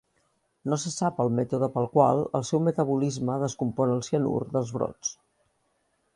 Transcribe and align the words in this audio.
No 0.71 0.77
se 0.83 0.91
sap 0.93 1.19
el 1.25 1.29
mètode 1.39 1.69
pel 1.75 1.87
qual 1.97 2.21
el 2.39 2.47
seu 2.51 2.63
metabolisme 2.69 3.37
descompon 3.45 3.95
el 3.99 4.03
cianur 4.09 4.41
dels 4.57 4.75
brots. 4.81 5.15